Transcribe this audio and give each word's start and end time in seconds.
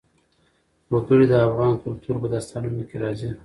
وګړي 0.91 1.25
د 1.29 1.33
افغان 1.47 1.73
کلتور 1.83 2.15
په 2.21 2.27
داستانونو 2.33 2.83
کې 2.89 2.95
راځي. 3.03 3.29